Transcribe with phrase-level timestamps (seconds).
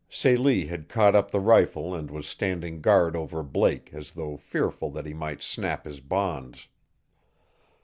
[0.09, 4.89] Celie had caught up the rifle and was standing guard over Blake as though fearful
[4.89, 6.69] that he might snap his bonds.